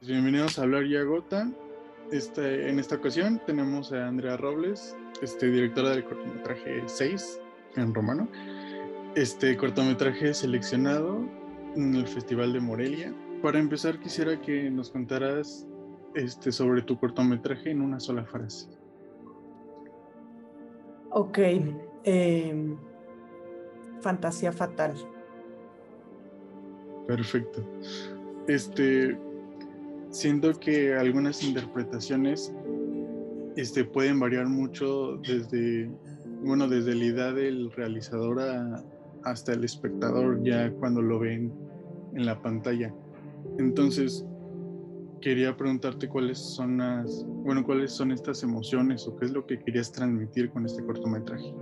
[0.00, 1.50] Bienvenidos a Hablar y Agota.
[2.12, 7.40] Este, en esta ocasión tenemos a Andrea Robles, este, directora del cortometraje 6
[7.74, 8.28] en romano.
[9.16, 11.18] Este cortometraje seleccionado
[11.74, 13.12] en el Festival de Morelia.
[13.42, 15.66] Para empezar, quisiera que nos contaras
[16.14, 18.68] este, sobre tu cortometraje en una sola frase.
[21.10, 21.38] Ok.
[22.04, 22.76] Em,
[24.00, 24.94] fantasía fatal.
[27.08, 27.64] Perfecto.
[28.46, 29.18] Este,
[30.10, 32.52] siento que algunas interpretaciones
[33.56, 35.90] este, pueden variar mucho desde,
[36.42, 38.40] bueno, desde la idea del realizador
[39.24, 41.52] hasta el espectador ya cuando lo ven
[42.14, 42.94] en la pantalla.
[43.58, 44.24] Entonces,
[45.20, 49.58] quería preguntarte cuáles son las, bueno, cuáles son estas emociones o qué es lo que
[49.58, 51.54] querías transmitir con este cortometraje.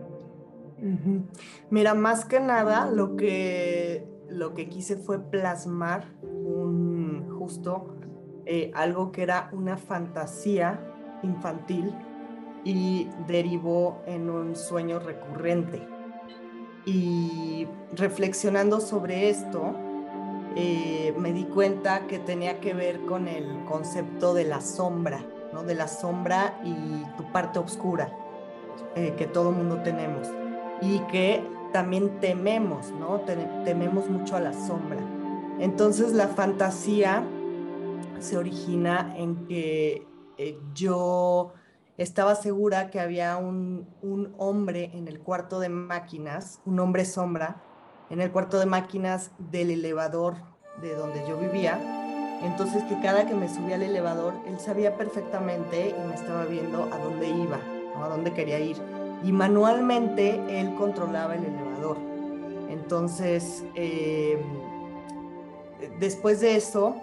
[1.70, 7.95] Mira, más que nada lo que, lo que quise fue plasmar un justo
[8.46, 10.80] eh, algo que era una fantasía
[11.24, 11.92] infantil
[12.62, 15.86] y derivó en un sueño recurrente.
[16.84, 19.74] Y reflexionando sobre esto,
[20.54, 25.64] eh, me di cuenta que tenía que ver con el concepto de la sombra, ¿no?
[25.64, 28.10] de la sombra y tu parte oscura
[28.94, 30.28] eh, que todo mundo tenemos
[30.80, 33.20] y que también tememos, ¿no?
[33.64, 35.00] tememos mucho a la sombra.
[35.58, 37.24] Entonces la fantasía
[38.20, 40.06] se origina en que
[40.38, 41.52] eh, yo
[41.98, 43.86] estaba segura que había un,
[44.38, 47.62] hombre en el cuarto de máquinas, un hombre sombra,
[48.10, 50.36] en el cuarto de máquinas del elevador
[50.82, 51.80] de donde yo vivía.
[52.42, 56.84] Entonces que cada que me subía al elevador, él sabía perfectamente y me estaba viendo
[56.92, 57.58] a dónde iba,
[57.96, 58.76] a dónde quería ir.
[59.24, 61.96] Y manualmente él controlaba el elevador.
[62.68, 64.38] Entonces, eh,
[65.98, 66.94] después de eso,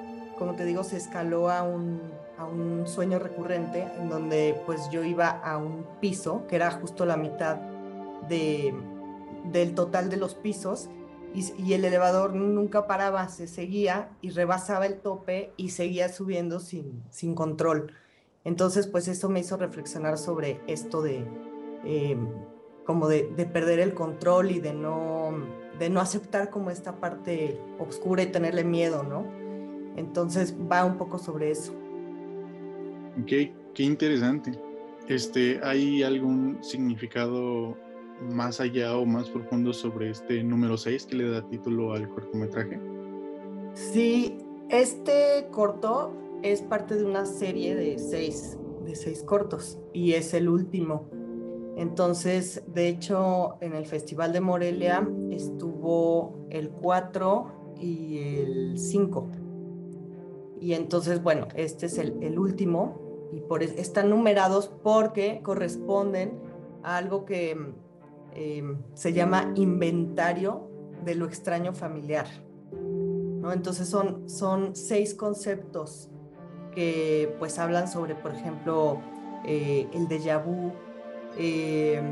[0.44, 2.02] como te digo, se escaló a un,
[2.38, 7.06] a un sueño recurrente en donde pues yo iba a un piso, que era justo
[7.06, 7.56] la mitad
[8.28, 8.76] de,
[9.46, 10.90] del total de los pisos,
[11.34, 17.02] y, el elevador nunca paraba, se seguía y rebasaba el tope y seguía subiendo sin,
[17.10, 17.94] sin control.
[18.44, 21.26] Entonces, pues eso me hizo reflexionar sobre esto de
[21.86, 22.18] eh,
[22.86, 25.32] como de, de, perder el control y de no,
[25.80, 29.42] de no aceptar como esta parte oscura y tenerle miedo, ¿no?
[29.96, 31.74] Entonces va un poco sobre eso.
[33.22, 33.28] Ok,
[33.74, 34.52] qué interesante.
[35.08, 37.78] Este, ¿Hay algún significado
[38.22, 42.80] más allá o más profundo sobre este número 6 que le da título al cortometraje?
[43.74, 44.38] Sí,
[44.70, 50.48] este corto es parte de una serie de seis, de seis cortos y es el
[50.48, 51.10] último.
[51.76, 59.43] Entonces, de hecho, en el Festival de Morelia estuvo el 4 y el 5
[60.64, 66.40] y entonces, bueno, este es el, último y por, están numerados porque corresponden
[66.84, 67.58] a algo que
[68.32, 70.70] em, se llama inventario
[71.04, 72.28] de lo extraño familiar.
[72.72, 73.52] ¿no?
[73.52, 76.10] Entonces son, son seis conceptos
[76.74, 79.02] que pues hablan sobre, por ejemplo,
[79.46, 80.72] eh, el déjà vu,
[81.38, 82.06] em,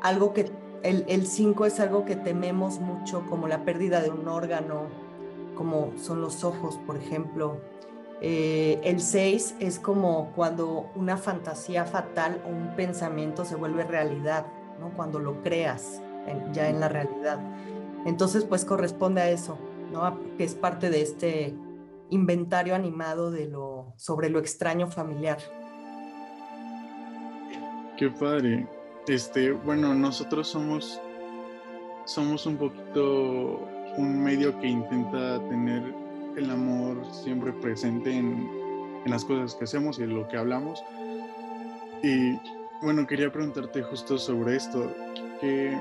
[0.00, 0.50] algo que
[0.82, 5.07] el 5 es algo que tememos mucho, como la pérdida de un órgano,
[5.58, 7.60] como son los ojos, por ejemplo.
[8.20, 14.46] Eh, el 6 es como cuando una fantasía fatal o un pensamiento se vuelve realidad,
[14.78, 14.90] ¿no?
[14.96, 16.00] cuando lo creas
[16.52, 17.40] ya en la realidad.
[18.06, 19.58] Entonces, pues corresponde a eso,
[19.92, 20.18] ¿no?
[20.36, 21.54] que es parte de este
[22.10, 25.38] inventario animado de lo, sobre lo extraño familiar.
[27.96, 28.68] Qué padre.
[29.08, 31.00] Este, bueno, nosotros somos,
[32.04, 33.66] somos un poquito
[33.98, 35.82] un medio que intenta tener
[36.36, 38.48] el amor siempre presente en,
[39.04, 40.82] en, las cosas que hacemos y en lo que hablamos.
[42.02, 42.38] Y
[42.80, 44.94] bueno, quería preguntarte justo sobre esto.
[45.40, 45.76] ¿Qué,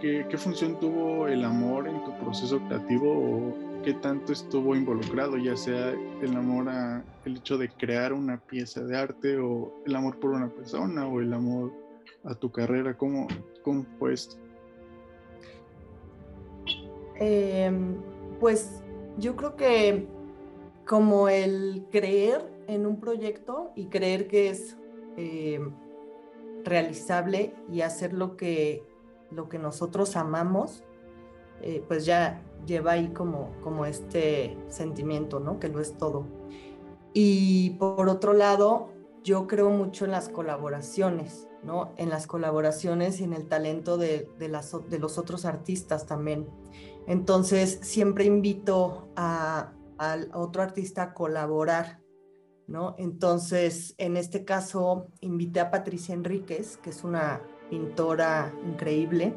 [0.00, 5.56] qué, función tuvo el amor en tu proceso creativo o qué tanto estuvo involucrado, ya
[5.56, 10.18] sea el amor a el hecho de crear una pieza de arte o el amor
[10.20, 11.72] por una persona o el amor
[12.24, 12.94] a tu carrera?
[12.96, 13.26] ¿Cómo,
[13.62, 14.43] cómo fue esto?
[17.16, 17.96] Em,
[18.40, 18.82] pues
[19.18, 20.06] yo creo que
[20.86, 24.76] como el creer en un proyecto y creer que es
[25.16, 25.72] em,
[26.64, 28.82] realizable y hacer lo que,
[29.30, 30.82] lo que nosotros amamos,
[31.62, 35.60] eh, pues ya lleva ahí como, como este sentimiento, ¿no?
[35.60, 36.26] Que lo es todo.
[37.12, 38.88] Y por otro lado,
[39.22, 41.92] yo creo mucho en las colaboraciones, ¿no?
[41.96, 46.46] En las colaboraciones y en el talento de, de, los otros artistas también.
[47.06, 49.72] Entonces, siempre invito a,
[50.34, 52.00] otro artista a colaborar,
[52.66, 52.94] ¿no?
[52.98, 57.40] Entonces, en este caso, invité a Patricia Enríquez, que es una
[57.70, 59.34] pintora increíble,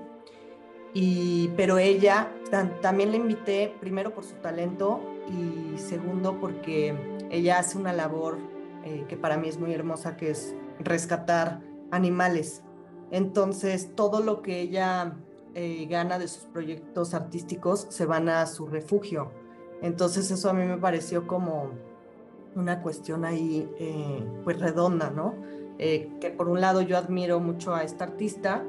[0.94, 2.34] y, pero ella
[2.82, 5.00] también la invité primero por su talento
[5.30, 6.96] y segundo porque
[7.30, 8.40] ella hace una labor
[8.84, 11.62] eh, que para mí es muy hermosa, que es rescatar
[11.92, 12.64] animales.
[13.12, 15.18] Entonces, todo lo que ella
[15.58, 19.32] eh, gana de sus proyectos artísticos se van a su refugio.
[19.82, 21.72] Entonces, eso a mí me pareció como
[22.56, 25.36] una cuestión ahí, eh, pues redonda, ¿no?
[25.78, 28.66] que por un lado yo admiro mucho a esta artista,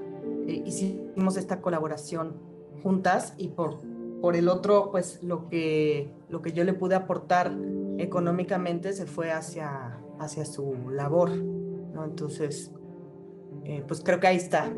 [0.47, 2.37] hicimos esta colaboración
[2.83, 3.81] juntas y por,
[4.21, 7.51] por el otro, pues lo que, lo que yo le pude aportar
[7.99, 12.05] económicamente se fue hacia, hacia su labor, ¿no?
[12.05, 12.73] Entonces,
[13.65, 14.73] eh, pues creo que ahí está,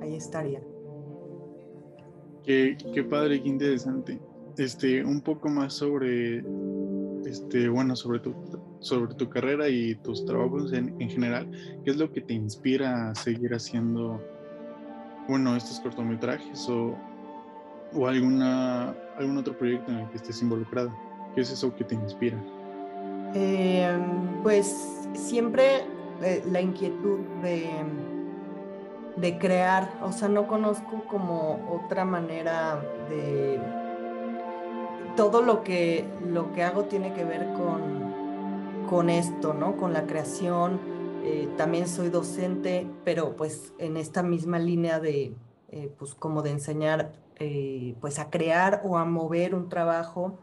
[0.00, 0.62] ahí estaría.
[2.44, 4.18] Qué, padre, qué interesante.
[4.56, 6.44] Este, un poco más sobre,
[7.24, 8.34] este, bueno, sobre tu,
[8.80, 11.50] sobre tu carrera y tus trabajos en, en general.
[11.84, 14.20] ¿Qué es lo que te inspira a seguir haciendo,
[15.28, 16.96] bueno, estos cortometrajes o,
[17.94, 20.90] o alguna, algún otro proyecto en el que estés involucrado?
[21.34, 22.42] ¿Qué es eso que te inspira?
[23.34, 23.96] Eh,
[24.42, 25.84] pues siempre
[26.22, 27.68] eh, la inquietud de,
[29.20, 33.60] de crear, o sea, no conozco como otra manera de...
[35.16, 39.76] Todo lo que, lo que hago tiene que ver con, con esto, ¿no?
[39.76, 40.80] Con la creación.
[41.24, 45.34] Eh, también soy docente, pero pues en esta misma línea de,
[45.98, 47.12] pues como de enseñar,
[48.00, 50.38] pues a crear o a mover un trabajo.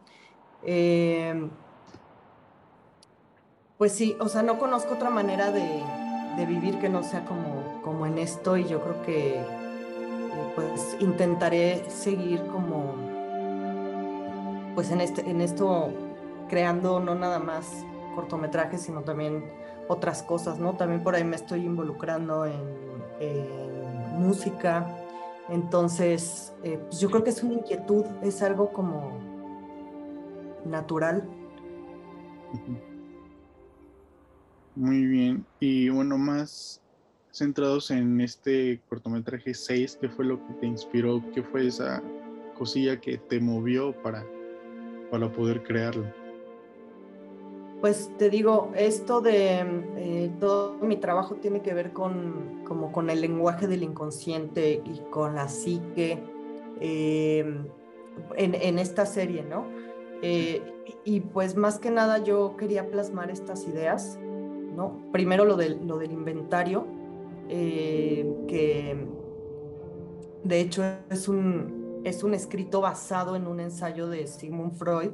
[3.78, 5.82] Pues sí, o sea, no conozco otra manera de,
[6.46, 11.90] vivir que no sea como, como en esto y yo creo que eh, pues intentaré
[11.90, 12.96] seguir como
[14.76, 15.90] pues en, este, en esto
[16.48, 17.86] creando no nada más
[18.16, 19.44] cortometrajes, sino también
[19.88, 20.74] otras cosas, ¿no?
[20.76, 22.88] También por ahí me estoy involucrando en,
[24.18, 24.88] música.
[25.50, 29.12] Entonces, eh, pues yo creo que es una inquietud, es algo como
[30.66, 31.28] natural.
[34.78, 35.44] Muy bien.
[35.60, 36.84] Y bueno, más
[37.32, 41.20] centrados en este cortometraje 6, ¿qué fue lo que te inspiró?
[41.34, 42.04] ¿Qué fue esa
[42.56, 44.24] cosilla que te movió para,
[45.10, 46.06] para poder crearlo?
[47.82, 49.62] Pues te digo, esto de
[49.98, 55.02] eh, todo mi trabajo tiene que ver con, como con el lenguaje del inconsciente y
[55.10, 56.22] con la psique
[56.80, 57.66] em,
[58.36, 59.66] en, esta serie, ¿no?
[60.22, 60.62] Eh,
[61.04, 64.20] y pues más que nada yo quería plasmar estas ideas
[65.12, 66.86] Primero lo del, lo del inventario,
[67.50, 69.08] eh, que
[70.44, 75.12] de hecho es un, es un escrito basado en un ensayo de Sigmund Freud.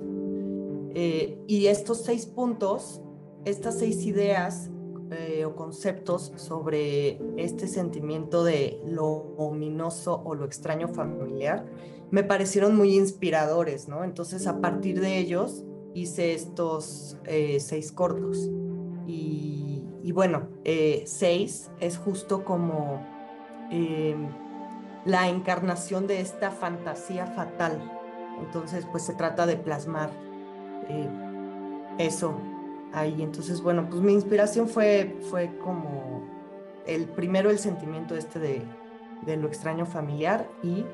[0.96, 3.02] Eh, y estos seis puntos,
[3.46, 4.70] estas seis ideas
[5.12, 11.66] eh, o conceptos sobre este sentimiento de lo ominoso o lo extraño familiar,
[12.12, 14.04] me parecieron muy inspiradores, ¿no?
[14.04, 15.64] Entonces a partir de ellos
[15.96, 17.18] hice estos
[17.60, 18.52] seis cortos.
[19.08, 19.53] Y,
[20.12, 23.02] bueno, eh, seis es justo como
[23.72, 24.28] em,
[25.06, 27.92] la encarnación de esta fantasía fatal.
[28.40, 30.10] Entonces, pues se trata de plasmar
[30.90, 31.08] eh,
[31.98, 32.38] eso
[32.94, 33.22] ahí.
[33.22, 36.24] Entonces, bueno, pues mi inspiración fue, fue como
[36.86, 38.62] el primero el sentimiento este de,
[39.26, 40.86] de lo extraño familiar y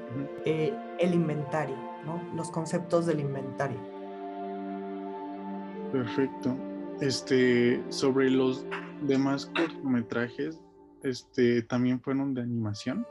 [0.45, 1.75] eh, el inventario,
[2.05, 2.21] ¿no?
[2.35, 3.79] los conceptos del inventario.
[5.91, 6.55] Perfecto.
[7.01, 8.65] Este, sobre los
[9.01, 10.59] demás cortometrajes,
[11.03, 13.05] este, ¿también fueron de animación?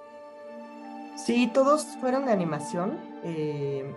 [1.16, 2.99] Sí, todos fueron de animación.
[3.25, 3.92] Eh,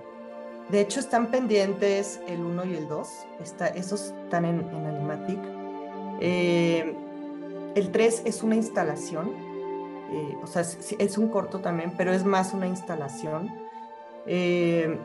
[0.70, 3.10] de hecho, están pendientes el 1 y el 2.
[3.42, 5.40] Está, esos están en, Animatic.
[6.20, 6.96] Eh,
[7.76, 9.30] el 3 es una instalación.
[10.12, 13.52] Eh, o sea, es, es, un corto también, pero es más una instalación.
[14.26, 14.98] el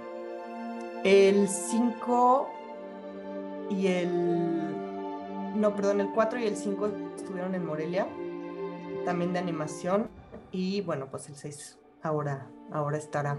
[1.49, 2.49] 5
[3.71, 4.66] y el...
[5.57, 8.07] No, perdón, el 4 y el 5 estuvieron en Morelia,
[9.07, 10.09] también de animación,
[10.53, 13.39] y bueno, pues el 6 ahora, ahora estará.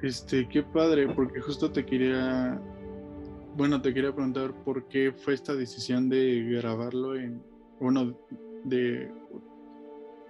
[0.00, 2.58] Este, qué padre, porque justo te quería,
[3.54, 7.42] bueno, te quería preguntar por qué fue esta decisión de grabarlo en,
[7.78, 8.16] bueno,
[8.64, 9.12] de,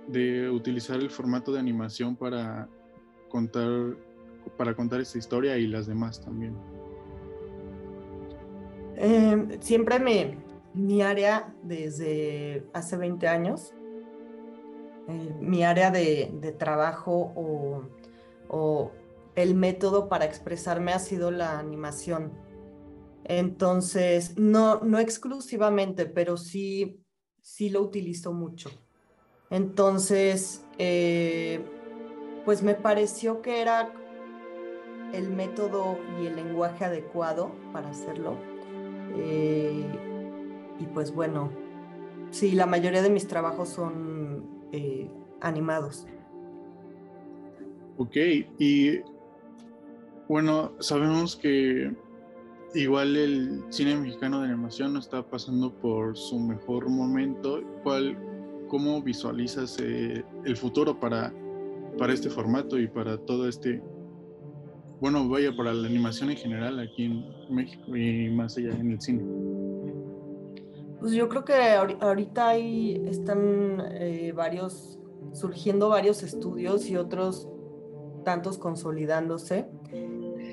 [0.08, 2.68] de utilizar el formato de animación para
[3.28, 3.96] contar
[4.56, 6.56] para contar esta historia y las demás también?
[8.96, 10.38] Eh, siempre me,
[10.74, 13.72] mi área desde hace 20 años,
[15.08, 17.82] eh, mi área de, trabajo o,
[18.48, 18.92] o
[19.34, 22.32] el método para expresarme ha sido la animación.
[23.24, 27.00] Entonces, no, no exclusivamente, pero sí,
[27.40, 28.70] sí lo utilizo mucho.
[29.50, 31.60] Entonces, eh,
[32.44, 33.92] pues me pareció que era
[35.12, 38.36] el método y el lenguaje adecuado para hacerlo.
[39.16, 39.84] Eh,
[40.78, 41.50] y pues bueno,
[42.30, 46.06] sí, la mayoría de mis trabajos son eh, animados.
[47.96, 48.16] Ok,
[48.58, 49.00] y
[50.28, 51.94] bueno, sabemos que
[52.74, 57.60] igual el cine mexicano de animación no está pasando por su mejor momento.
[57.82, 58.16] ¿Cuál,
[58.68, 61.34] ¿Cómo visualizas eh, el futuro para,
[61.98, 63.82] para este formato y para todo este,
[65.00, 69.00] bueno, vaya, para la animación en general aquí en México y más allá en el
[69.00, 69.24] cine?
[71.00, 74.98] Pues yo creo que ahorita hay, están eh, varios,
[75.32, 77.48] surgiendo varios estudios y otros
[78.24, 79.66] tantos consolidándose.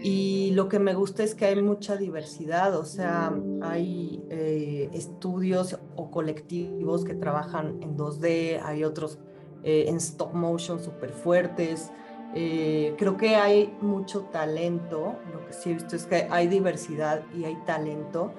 [0.04, 5.77] Y lo que me gusta es que hay mucha diversidad, o sea, hay eh, estudios
[5.96, 9.20] o colectivos que trabajan en 2D, hay otros
[9.63, 11.92] eh, en stop motion súper fuertes.
[12.39, 17.24] Eh, creo que hay mucho talento, lo que sí he visto es que hay diversidad
[17.36, 18.32] y hay talento.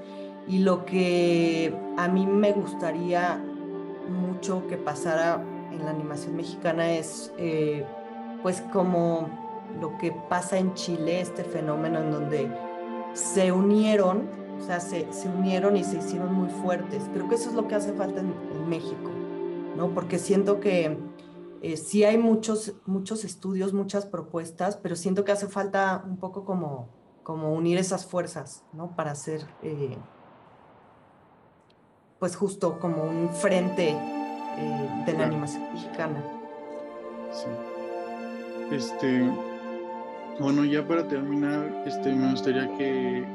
[0.47, 3.43] Y lo que a mí me gustaría
[4.09, 7.33] mucho que pasara en la animación mexicana es
[8.43, 9.29] pues como
[9.81, 12.49] lo que pasa en Chile, este fenómeno en donde
[13.13, 14.29] se unieron,
[14.59, 17.05] o sea, se, unieron y se hicieron muy fuertes.
[17.13, 19.11] Creo que eso es lo que hace falta en, México,
[19.77, 19.89] ¿no?
[19.95, 20.99] Porque siento que
[21.63, 26.45] eh, sí hay muchos, muchos estudios, muchas propuestas, pero siento que hace falta un poco
[26.45, 26.89] como,
[27.23, 28.95] como unir esas fuerzas, ¿no?
[28.95, 29.97] Para hacer, eh,
[32.19, 36.23] pues justo como un frente eh, de la animación mexicana.
[37.33, 37.47] Sí.
[38.71, 39.29] Este,
[40.39, 43.27] bueno, ya para terminar, este, me gustaría que,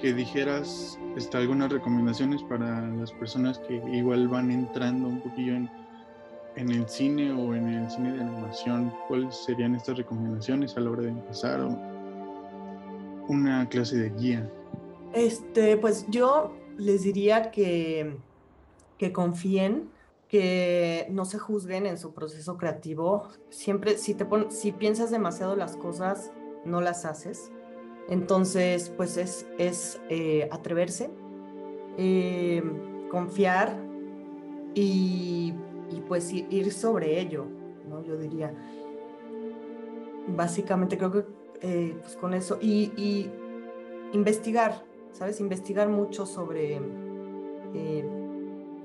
[0.00, 5.70] que dijeras este, algunas recomendaciones para las personas que igual van entrando un poquillo en,
[6.58, 8.92] en el cine o en el cine de animación.
[9.06, 11.68] ¿Cuáles serían estas recomendaciones a la hora de empezar o
[13.28, 14.50] una clase de guía?
[15.12, 18.16] Este, pues yo les diría que,
[18.98, 19.90] que confíen
[20.28, 23.28] que no se juzguen en su proceso creativo.
[23.48, 26.32] Siempre, si, te si piensas demasiado las cosas,
[26.64, 27.50] no las haces.
[28.08, 31.10] Entonces, pues es, es eh, atreverse,
[31.96, 32.62] eh,
[33.10, 33.78] confiar
[34.74, 35.54] y,
[36.06, 37.46] pues ir sobre ello,
[37.88, 38.02] ¿no?
[38.04, 38.52] Yo diría.
[40.28, 41.24] Básicamente creo que
[41.62, 42.58] eh, pues con eso.
[42.60, 43.30] Y, y,
[44.12, 45.40] investigar, ¿sabes?
[45.40, 46.80] Investigar mucho sobre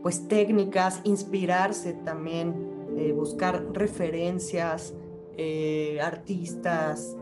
[0.04, 2.54] pues técnicas, inspirarse también,
[2.98, 4.94] eh, buscar referencias,
[5.38, 7.18] eh, artistas.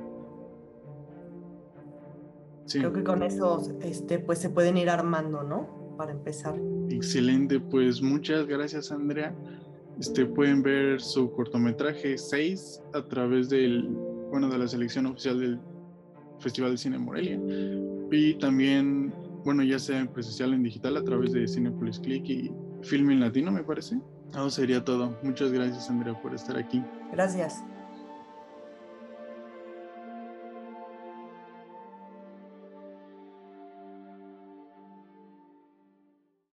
[2.68, 5.96] Creo que con eso este, pues se pueden ir armando, ¿no?
[5.98, 6.56] Para empezar.
[6.90, 9.36] Excelente, pues muchas gracias Andrea.
[10.02, 13.84] Este, pueden ver su cortometraje 6 a través del,
[14.32, 15.60] bueno, de la selección oficial del
[16.40, 17.40] Festival de Cine Morelia.
[18.10, 19.14] Y también,
[19.46, 23.52] bueno, ya sea en presencial en digital a través de Cinepolis Click y Film Latino,
[23.52, 24.02] me parece.
[24.32, 25.16] Eso sería todo.
[25.22, 26.84] Muchas gracias, Andrea, por estar aquí.
[27.12, 27.64] Gracias.